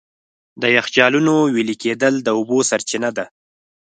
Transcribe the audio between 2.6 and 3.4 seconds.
سرچینه ده.